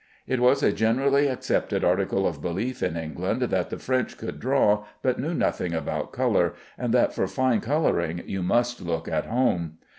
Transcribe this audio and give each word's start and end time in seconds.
It 0.25 0.39
was 0.39 0.63
a 0.63 0.71
generally 0.73 1.27
accepted 1.27 1.83
article 1.83 2.25
of 2.25 2.41
belief 2.41 2.81
in 2.81 2.97
England, 2.97 3.43
that 3.43 3.69
the 3.69 3.77
French 3.77 4.17
could 4.17 4.39
draw, 4.39 4.85
but 5.03 5.19
knew 5.19 5.35
nothing 5.35 5.75
about 5.75 6.11
color, 6.11 6.55
and 6.75 6.91
that 6.91 7.13
for 7.13 7.27
fine 7.27 7.59
coloring 7.61 8.23
you 8.25 8.41
must 8.41 8.81
look 8.81 9.07
at 9.07 9.27
home. 9.27 9.73